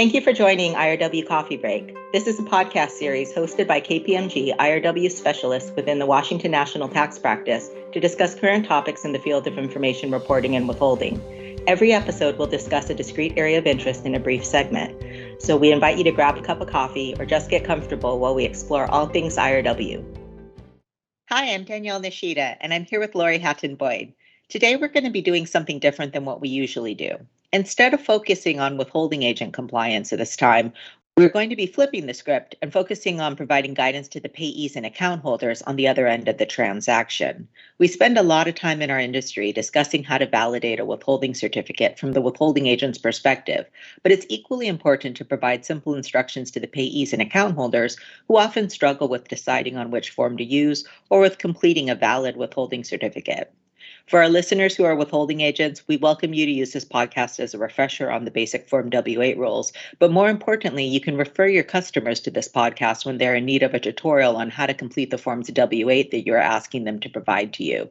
[0.00, 1.94] Thank you for joining IRW Coffee Break.
[2.10, 7.18] This is a podcast series hosted by KPMG IRW specialists within the Washington National Tax
[7.18, 11.20] Practice to discuss current topics in the field of information reporting and withholding.
[11.66, 14.96] Every episode will discuss a discrete area of interest in a brief segment.
[15.38, 18.34] So we invite you to grab a cup of coffee or just get comfortable while
[18.34, 20.02] we explore all things IRW.
[21.28, 24.14] Hi, I'm Danielle Nishida, and I'm here with Laurie Hatten-Boyd.
[24.48, 27.18] Today, we're going to be doing something different than what we usually do.
[27.52, 30.72] Instead of focusing on withholding agent compliance at this time,
[31.16, 34.76] we're going to be flipping the script and focusing on providing guidance to the payees
[34.76, 37.48] and account holders on the other end of the transaction.
[37.78, 41.34] We spend a lot of time in our industry discussing how to validate a withholding
[41.34, 43.66] certificate from the withholding agent's perspective,
[44.04, 47.96] but it's equally important to provide simple instructions to the payees and account holders
[48.28, 52.36] who often struggle with deciding on which form to use or with completing a valid
[52.36, 53.52] withholding certificate.
[54.10, 57.54] For our listeners who are withholding agents, we welcome you to use this podcast as
[57.54, 59.72] a refresher on the basic Form W 8 rules.
[60.00, 63.62] But more importantly, you can refer your customers to this podcast when they're in need
[63.62, 66.98] of a tutorial on how to complete the Forms W 8 that you're asking them
[66.98, 67.88] to provide to you.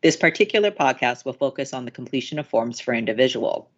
[0.00, 3.70] This particular podcast will focus on the completion of forms for individual.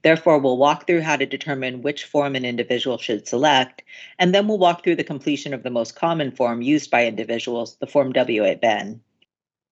[0.00, 3.82] Therefore, we'll walk through how to determine which form an individual should select,
[4.18, 7.76] and then we'll walk through the completion of the most common form used by individuals,
[7.80, 9.02] the Form W8 Ben.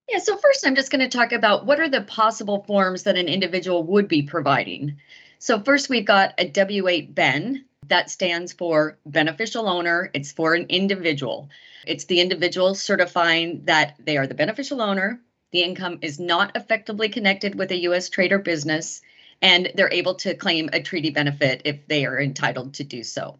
[0.08, 3.16] Yeah, so first I'm just going to talk about what are the possible forms that
[3.16, 4.98] an individual would be providing.
[5.38, 10.10] So first we've got a W8 BEN that stands for beneficial owner.
[10.14, 11.50] It's for an individual.
[11.86, 15.20] It's the individual certifying that they are the beneficial owner,
[15.52, 19.00] the income is not effectively connected with a US trade or business,
[19.40, 23.38] and they're able to claim a treaty benefit if they are entitled to do so.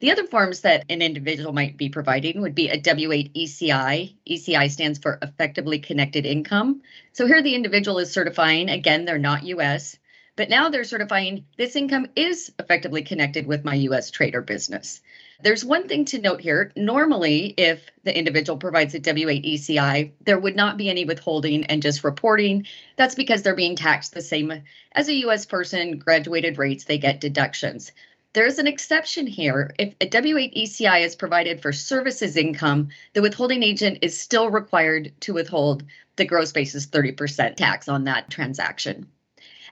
[0.00, 4.14] The other forms that an individual might be providing would be a W8 ECI.
[4.30, 6.82] ECI stands for Effectively Connected Income.
[7.12, 9.98] So here the individual is certifying, again, they're not US,
[10.36, 15.00] but now they're certifying this income is effectively connected with my US trade or business.
[15.42, 16.70] There's one thing to note here.
[16.76, 21.82] Normally, if the individual provides a W8 ECI, there would not be any withholding and
[21.82, 22.68] just reporting.
[22.94, 27.20] That's because they're being taxed the same as a US person, graduated rates, they get
[27.20, 27.90] deductions.
[28.34, 29.74] There's an exception here.
[29.78, 35.12] If a W8 ECI is provided for services income, the withholding agent is still required
[35.20, 35.82] to withhold
[36.16, 39.08] the gross basis 30% tax on that transaction.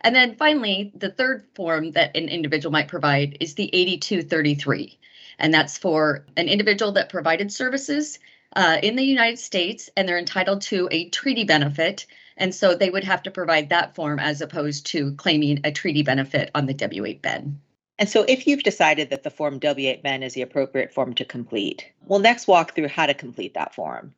[0.01, 4.99] And then finally, the third form that an individual might provide is the 8233.
[5.39, 8.19] And that's for an individual that provided services
[8.55, 12.07] uh, in the United States and they're entitled to a treaty benefit.
[12.39, 16.03] And so they would have to provide that form as opposed to claiming a treaty
[16.03, 17.61] benefit on the W8 BEN.
[17.99, 21.25] And so if you've decided that the Form W8 Ben is the appropriate form to
[21.25, 24.15] complete, we'll next walk through how to complete that form.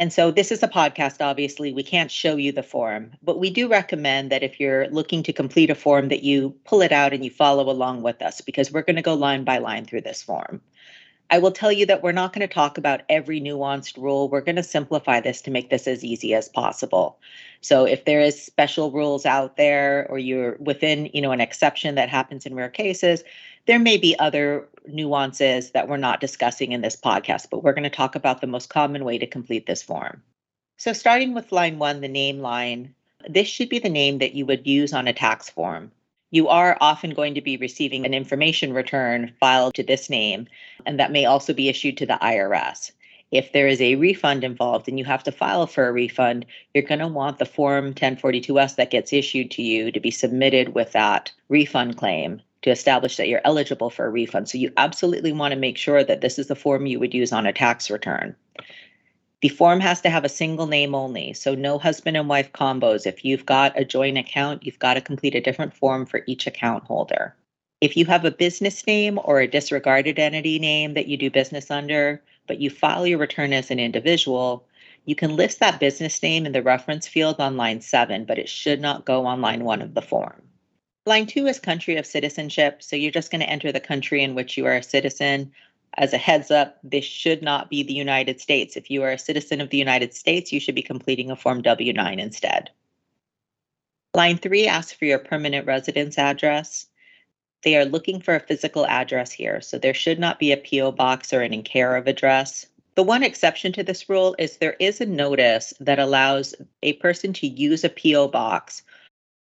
[0.00, 3.50] And so this is a podcast, obviously, we can't show you the form, but we
[3.50, 7.12] do recommend that if you're looking to complete a form that you pull it out
[7.12, 10.02] and you follow along with us because we're going to go line by line through
[10.02, 10.60] this form.
[11.30, 14.30] I will tell you that we're not going to talk about every nuanced rule.
[14.30, 17.18] We're going to simplify this to make this as easy as possible.
[17.60, 21.96] So if there is special rules out there or you're within, you know, an exception
[21.96, 23.24] that happens in rare cases,
[23.66, 27.82] there may be other nuances that we're not discussing in this podcast, but we're going
[27.82, 30.22] to talk about the most common way to complete this form.
[30.78, 32.94] So starting with line 1, the name line,
[33.28, 35.90] this should be the name that you would use on a tax form
[36.30, 40.46] you are often going to be receiving an information return filed to this name,
[40.84, 42.92] and that may also be issued to the IRS.
[43.30, 46.82] If there is a refund involved and you have to file for a refund, you're
[46.82, 50.92] going to want the Form 1042S that gets issued to you to be submitted with
[50.92, 54.48] that refund claim to establish that you're eligible for a refund.
[54.48, 57.32] So you absolutely want to make sure that this is the form you would use
[57.32, 58.34] on a tax return.
[59.40, 63.06] The form has to have a single name only, so no husband and wife combos.
[63.06, 66.48] If you've got a joint account, you've got to complete a different form for each
[66.48, 67.36] account holder.
[67.80, 71.70] If you have a business name or a disregarded entity name that you do business
[71.70, 74.66] under, but you file your return as an individual,
[75.04, 78.48] you can list that business name in the reference field on line seven, but it
[78.48, 80.42] should not go on line one of the form.
[81.06, 84.34] Line two is country of citizenship, so you're just going to enter the country in
[84.34, 85.52] which you are a citizen
[85.98, 88.76] as a heads up, this should not be the United States.
[88.76, 91.60] If you are a citizen of the United States, you should be completing a Form
[91.60, 92.70] W 9 instead.
[94.14, 96.86] Line 3 asks for your permanent residence address.
[97.62, 100.92] They are looking for a physical address here, so there should not be a P.O.
[100.92, 102.66] box or an in care of address.
[102.94, 107.32] The one exception to this rule is there is a notice that allows a person
[107.34, 108.28] to use a P.O.
[108.28, 108.84] box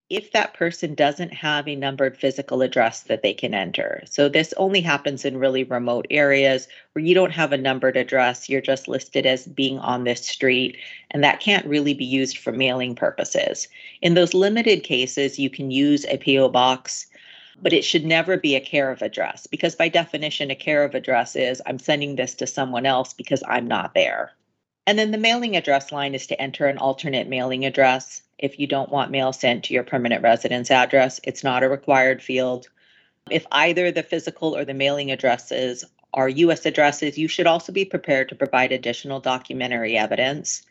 [0.08, 4.02] if that person doesn't have a numbered physical address that they can enter.
[4.06, 8.48] So this only happens in really remote areas where you don't have a numbered address,
[8.48, 10.76] you're just listed as being on this street,
[11.10, 13.66] and that can't really be used for mailing purposes.
[14.00, 17.06] In those limited cases, you can use a PO box.
[17.62, 20.94] but it should never be a care of address because by definition, a care of
[20.94, 24.32] address is I'm sending this to someone else because I'm not there.
[24.86, 28.22] And then the mailing address line is to enter an alternate mailing address.
[28.38, 32.22] If you don't want mail sent to your permanent residence address, it's not a required
[32.22, 32.68] field.
[33.30, 37.84] If either the physical or the mailing addresses are US addresses, you should also be
[37.84, 40.62] prepared to provide additional documentary evidence,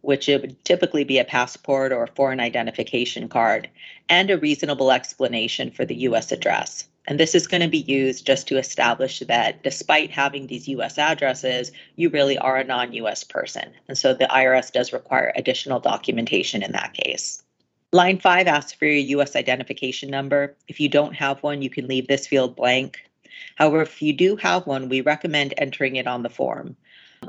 [0.00, 3.68] which would typically be a passport or foreign identification card,
[4.08, 6.89] and a reasonable explanation for the US address.
[7.10, 10.96] And this is going to be used just to establish that despite having these US
[10.96, 13.72] addresses, you really are a non US person.
[13.88, 17.42] And so the IRS does require additional documentation in that case.
[17.90, 20.54] Line five asks for your US identification number.
[20.68, 23.00] If you don't have one, you can leave this field blank.
[23.56, 26.76] However, if you do have one, we recommend entering it on the form.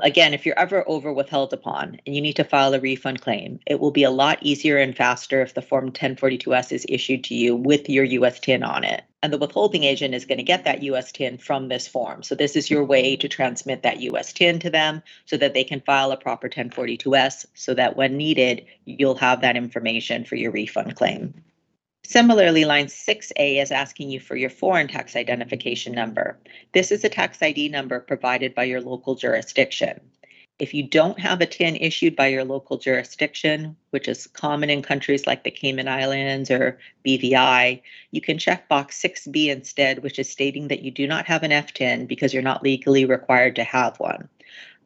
[0.00, 3.60] Again, if you're ever over withheld upon and you need to file a refund claim,
[3.66, 7.34] it will be a lot easier and faster if the Form 1042S is issued to
[7.34, 9.04] you with your US TIN on it.
[9.22, 12.22] And the withholding agent is going to get that US TIN from this form.
[12.22, 15.62] So, this is your way to transmit that US TIN to them so that they
[15.62, 20.52] can file a proper 1042S so that when needed, you'll have that information for your
[20.52, 21.34] refund claim.
[22.04, 26.38] Similarly, line 6A is asking you for your foreign tax identification number.
[26.72, 30.00] This is a tax ID number provided by your local jurisdiction.
[30.58, 34.82] If you don't have a TIN issued by your local jurisdiction, which is common in
[34.82, 40.28] countries like the Cayman Islands or BVI, you can check box 6B instead, which is
[40.28, 43.98] stating that you do not have an FTIN because you're not legally required to have
[43.98, 44.28] one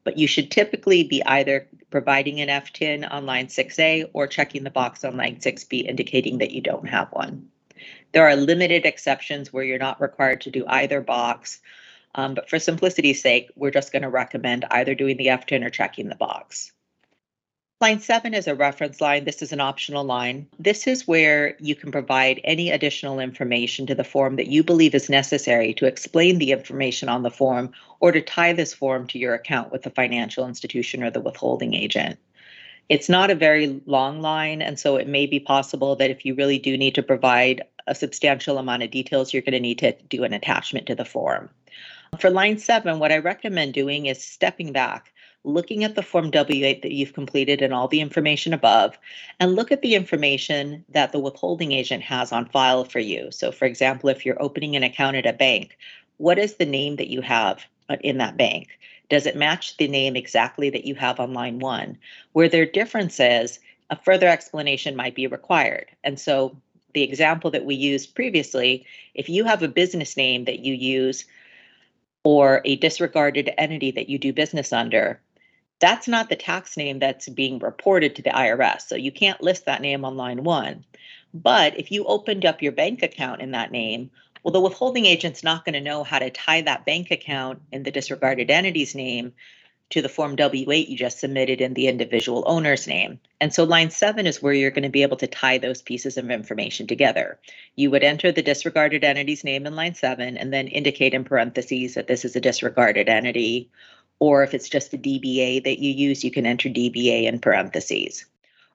[0.06, 4.70] but you should typically be either providing an FTIN on line 6A or checking the
[4.70, 7.48] box on line 6B indicating that you don't have one.
[8.12, 11.60] There are limited exceptions where you're not required to do either box,
[12.14, 15.70] um, but for simplicity's sake, we're just going to recommend either doing the FTIN or
[15.70, 16.70] checking the box.
[17.78, 19.24] Line seven is a reference line.
[19.24, 20.46] This is an optional line.
[20.58, 24.94] This is where you can provide any additional information to the form that you believe
[24.94, 27.70] is necessary to explain the information on the form
[28.00, 31.74] or to tie this form to your account with the financial institution or the withholding
[31.74, 32.18] agent.
[32.88, 36.34] It's not a very long line, and so it may be possible that if you
[36.34, 39.92] really do need to provide a substantial amount of details, you're going to need to
[40.08, 41.50] do an attachment to the form.
[42.20, 45.12] For line seven, what I recommend doing is stepping back
[45.46, 48.98] looking at the Form W8 that you've completed and all the information above,
[49.38, 53.30] and look at the information that the withholding agent has on file for you.
[53.30, 55.78] So, for example, if you're opening an account at a bank,
[56.16, 57.64] what is the name that you have
[58.00, 58.78] in that bank?
[59.08, 61.96] Does it match the name exactly that you have on line one?
[62.32, 65.86] Where there are differences, a further explanation might be required.
[66.02, 66.56] And so,
[66.92, 68.84] the example that we used previously,
[69.14, 71.24] if you have a business name that you use
[72.24, 75.20] or a disregarded entity that you do business under,
[75.78, 78.82] that's not the tax name that's being reported to the IRS.
[78.82, 80.84] So you can't list that name on line one.
[81.34, 84.10] But if you opened up your bank account in that name,
[84.42, 87.82] well, the withholding agent's not going to know how to tie that bank account in
[87.82, 89.32] the disregarded entity's name
[89.90, 93.20] to the Form W8 you just submitted in the individual owner's name.
[93.40, 96.16] And so line seven is where you're going to be able to tie those pieces
[96.16, 97.38] of information together.
[97.76, 101.94] You would enter the disregarded entity's name in line seven and then indicate in parentheses
[101.94, 103.70] that this is a disregarded entity
[104.18, 108.24] or if it's just a DBA that you use, you can enter DBA in parentheses.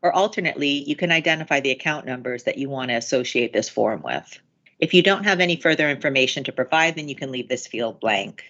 [0.01, 4.01] Or alternately, you can identify the account numbers that you want to associate this form
[4.01, 4.39] with.
[4.79, 7.99] If you don't have any further information to provide, then you can leave this field
[7.99, 8.43] blank.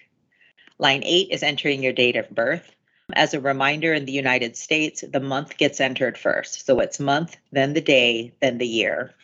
[0.78, 2.74] Line 8 is entering your date of birth.
[3.14, 6.64] As a reminder, in the United States, the month gets entered first.
[6.64, 9.14] So it's month, then the day, then the year.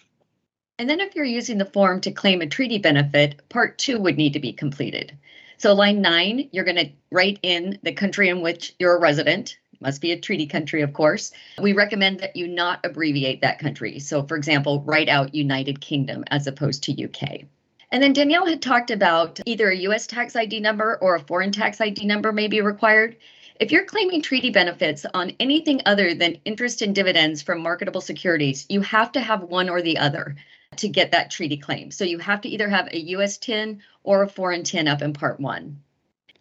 [0.78, 4.16] And then if you're using the form to claim a treaty benefit, part two would
[4.16, 5.16] need to be completed.
[5.58, 9.58] So line nine, you're going to write in the country in which you're a resident.
[9.80, 11.32] Must be a treaty country, of course.
[11.60, 13.98] We recommend that you not abbreviate that country.
[13.98, 17.42] So, for example, write out United Kingdom as opposed to UK.
[17.90, 21.50] And then Danielle had talked about either a US tax ID number or a foreign
[21.50, 23.16] tax ID number may be required.
[23.58, 28.64] If you're claiming treaty benefits on anything other than interest and dividends from marketable securities,
[28.68, 30.36] you have to have one or the other
[30.76, 31.90] to get that treaty claim.
[31.90, 35.12] So you have to either have a US TIN or a foreign TIN up in
[35.12, 35.78] part one.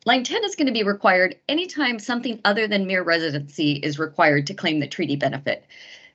[0.06, 4.48] Line 10 is going to be required anytime something other than mere residency is required
[4.48, 5.66] to claim the treaty benefit.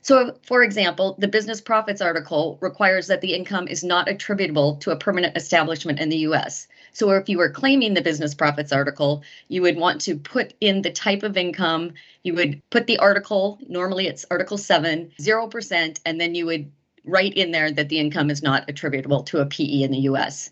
[0.01, 4.93] So, for example, the business profits article requires that the income is not attributable to
[4.93, 6.69] a permanent establishment in the US.
[6.95, 10.81] So, if you were claiming the business profits article, you would want to put in
[10.81, 11.93] the type of income,
[12.23, 16.73] you would put the article, normally it's Article 7, 0%, and then you would
[17.05, 20.51] write in there that the income is not attributable to a PE in the US.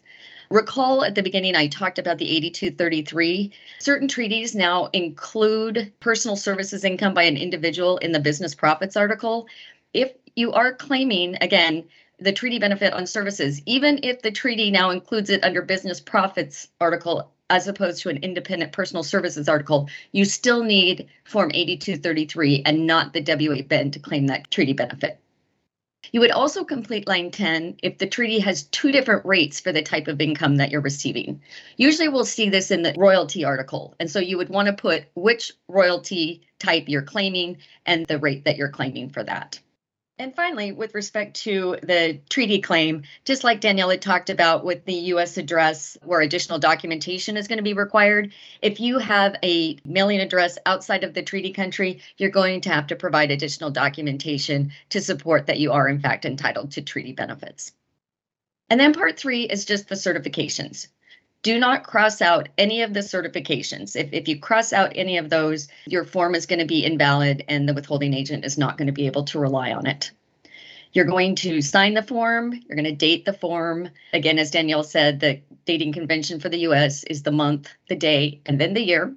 [0.50, 3.52] Recall at the beginning, I talked about the 8233.
[3.78, 9.47] Certain treaties now include personal services income by an individual in the business profits article.
[9.95, 11.85] If you are claiming, again,
[12.19, 16.66] the treaty benefit on services, even if the treaty now includes it under business profits
[16.80, 22.88] article as opposed to an independent personal services article, you still need Form 8233 and
[22.88, 25.21] not the W8 Ben to claim that treaty benefit.
[26.12, 29.83] You would also complete line 10 if the treaty has two different rates for the
[29.83, 31.42] type of income that you're receiving.
[31.76, 33.95] Usually we'll see this in the royalty article.
[34.00, 38.45] And so you would want to put which royalty type you're claiming and the rate
[38.45, 39.61] that you're claiming for that.
[40.21, 44.85] And finally, with respect to the treaty claim, just like Danielle had talked about with
[44.85, 49.79] the US address where additional documentation is going to be required, if you have a
[49.83, 54.73] mailing address outside of the treaty country, you're going to have to provide additional documentation
[54.91, 57.73] to support that you are in fact entitled to treaty benefits.
[58.69, 60.89] And then part three is just the certifications.
[61.43, 63.97] Do not cross out any of the certifications.
[63.97, 67.45] If, if you cross out any of those, your form is going to be invalid
[67.49, 70.11] and the withholding agent is not going to be able to rely on it.
[70.93, 73.89] You're going to sign the form, you're going to date the form.
[74.13, 78.41] Again, as Danielle said, the dating convention for the US is the month, the day,
[78.45, 79.15] and then the year.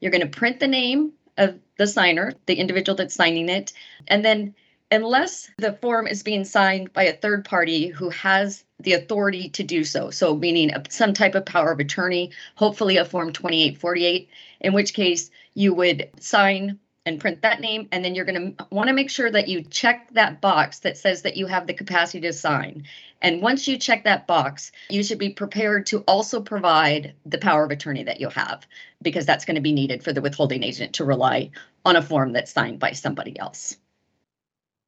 [0.00, 3.72] You're going to print the name of the signer, the individual that's signing it,
[4.06, 4.54] and then
[4.90, 9.62] unless the form is being signed by a third party who has the authority to
[9.62, 10.10] do so.
[10.10, 14.28] So, meaning some type of power of attorney, hopefully a Form 2848,
[14.60, 17.88] in which case you would sign and print that name.
[17.92, 20.98] And then you're going to want to make sure that you check that box that
[20.98, 22.84] says that you have the capacity to sign.
[23.22, 27.64] And once you check that box, you should be prepared to also provide the power
[27.64, 28.66] of attorney that you'll have,
[29.02, 31.50] because that's going to be needed for the withholding agent to rely
[31.84, 33.76] on a form that's signed by somebody else.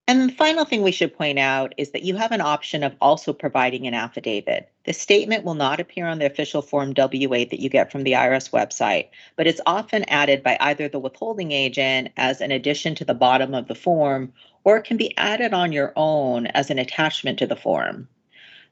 [0.08, 2.96] And the final thing we should point out is that you have an option of
[3.00, 4.68] also providing an affidavit.
[4.84, 8.12] The statement will not appear on the official Form W8 that you get from the
[8.12, 13.04] IRS website, but it's often added by either the withholding agent as an addition to
[13.04, 14.32] the bottom of the form,
[14.64, 18.08] or it can be added on your own as an attachment to the form.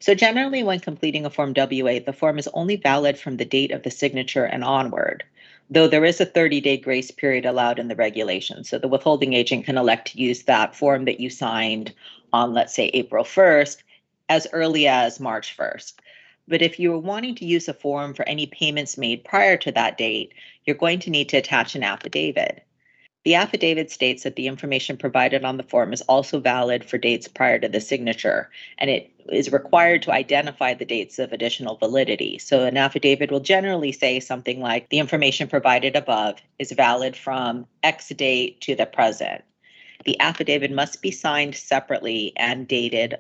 [0.00, 3.70] So generally when completing a Form W8, the form is only valid from the date
[3.70, 5.22] of the signature and onward
[5.70, 8.64] though there is a 30 day grace period allowed in the regulation.
[8.64, 11.94] So the withholding agent can elect to use that form that you signed
[12.32, 13.82] on, let's say, April 1st
[14.28, 15.94] as early as March 1st.
[16.48, 19.96] But if you're wanting to use a form for any payments made prior to that
[19.96, 20.34] date,
[20.64, 22.64] you're going to need to attach an affidavit.
[23.24, 27.28] The affidavit states that the information provided on the form is also valid for dates
[27.28, 32.38] prior to the signature, and it is required to identify the dates of additional validity.
[32.38, 37.66] So, an affidavit will generally say something like the information provided above is valid from
[37.82, 39.44] X date to the present.
[40.06, 43.18] The affidavit must be signed separately and dated.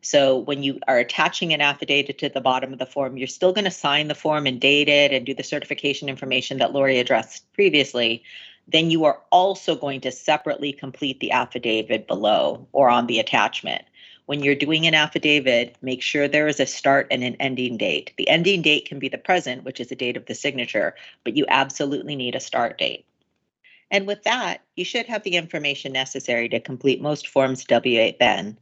[0.00, 3.52] So, when you are attaching an affidavit to the bottom of the form, you're still
[3.52, 7.00] going to sign the form and date it and do the certification information that Laurie
[7.00, 8.22] addressed previously
[8.68, 13.82] then you are also going to separately complete the affidavit below or on the attachment.
[14.26, 18.12] When you're doing an affidavit, make sure there is a start and an ending date.
[18.16, 21.36] The ending date can be the present, which is the date of the signature, but
[21.36, 23.06] you absolutely need a start date.
[23.90, 28.56] And with that, you should have the information necessary to complete most forms W8 Ben.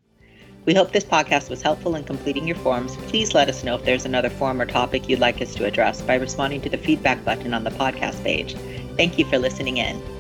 [0.65, 2.97] We hope this podcast was helpful in completing your forms.
[3.09, 6.03] Please let us know if there's another form or topic you'd like us to address
[6.03, 8.55] by responding to the feedback button on the podcast page.
[8.99, 10.18] Thank you for listening in.